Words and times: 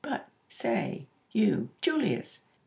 But, 0.03 0.29
say, 0.49 1.05
you, 1.29 1.69
Julius! 1.79 2.39